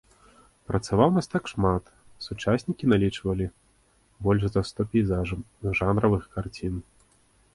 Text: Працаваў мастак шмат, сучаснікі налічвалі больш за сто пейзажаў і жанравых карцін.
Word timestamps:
Працаваў 0.69 1.09
мастак 1.17 1.43
шмат, 1.51 1.91
сучаснікі 2.27 2.89
налічвалі 2.93 3.47
больш 4.27 4.43
за 4.53 4.61
сто 4.69 4.81
пейзажаў 4.95 5.39
і 5.65 5.75
жанравых 5.81 6.23
карцін. 6.39 6.75